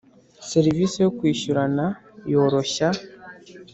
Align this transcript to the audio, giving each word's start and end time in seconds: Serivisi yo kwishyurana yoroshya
Serivisi 0.49 0.97
yo 1.05 1.09
kwishyurana 1.17 1.85
yoroshya 2.31 2.87